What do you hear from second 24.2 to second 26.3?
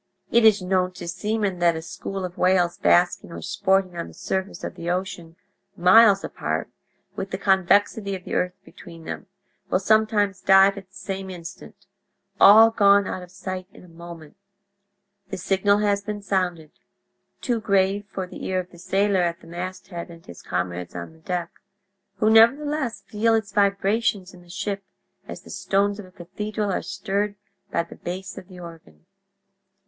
in the ship as the stones of a